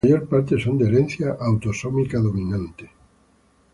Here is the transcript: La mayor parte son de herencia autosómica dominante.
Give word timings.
La 0.03 0.15
mayor 0.15 0.27
parte 0.29 0.57
son 0.59 0.77
de 0.79 0.87
herencia 0.87 1.37
autosómica 1.39 2.17
dominante. 2.17 2.89